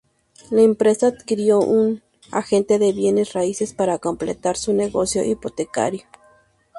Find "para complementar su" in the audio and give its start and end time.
3.75-4.73